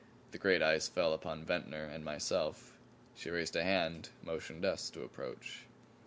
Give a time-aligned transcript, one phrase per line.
[0.31, 2.75] The great eyes fell upon Ventnor and myself.
[3.13, 5.67] She raised a hand, motioned us to approach.